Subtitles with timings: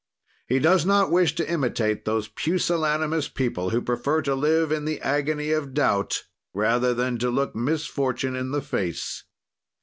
[0.47, 4.99] "He does not wish to imitate those pusillanimous people who prefer to live in the
[4.99, 6.23] agony of doubt
[6.55, 9.25] rather than to look misfortunes in the face.